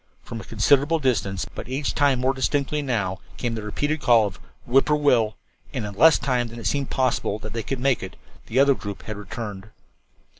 [0.23, 4.39] From a considerable distance, but each time more distinctly, now came the repeated call of
[4.65, 5.37] "Whip poor will,"
[5.73, 8.15] and in less time than it seemed possible that they could make it,
[8.47, 9.69] the other group had returned.